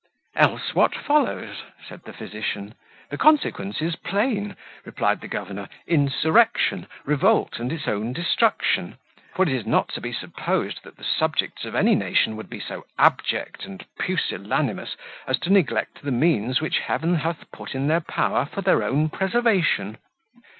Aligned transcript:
"Else, 0.35 0.73
what 0.73 0.95
follows?" 0.95 1.61
said 1.87 2.05
the 2.05 2.11
physician. 2.13 2.73
"The 3.11 3.19
consequence 3.19 3.83
is 3.83 3.95
plain," 3.95 4.55
replied 4.83 5.21
the 5.21 5.27
governor, 5.27 5.69
"insurrection, 5.85 6.87
revolt, 7.05 7.59
and 7.59 7.69
his 7.69 7.87
own 7.87 8.11
destruction; 8.11 8.97
for 9.35 9.43
it 9.43 9.49
is 9.53 9.67
not 9.67 9.89
to 9.89 10.01
be 10.01 10.11
supposed 10.11 10.79
that 10.85 10.97
the 10.97 11.03
subjects 11.03 11.65
of 11.65 11.75
any 11.75 11.93
nation 11.93 12.35
would 12.35 12.49
be 12.49 12.59
so 12.59 12.83
abject 12.97 13.63
and 13.65 13.85
pusillanimous 13.99 14.97
as 15.27 15.37
to 15.41 15.51
neglect 15.51 16.01
the 16.01 16.09
means 16.09 16.61
which 16.61 16.79
heaven 16.79 17.17
hath 17.17 17.51
put 17.51 17.75
in 17.75 17.85
their 17.85 18.01
power 18.01 18.47
for 18.47 18.63
their 18.63 18.81
own 18.81 19.07
preservation." 19.07 19.99